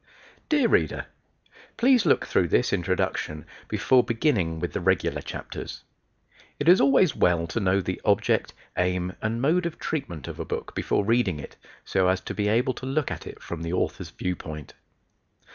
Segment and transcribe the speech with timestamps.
[0.49, 1.05] Dear Reader:
[1.77, 5.83] Please look through this "Introduction" before beginning with the regular chapters.
[6.59, 10.43] It is always well to know the object, aim, and mode of treatment of a
[10.43, 13.73] book before reading it, so as to be able to look at it from the
[13.73, 14.73] author's view point.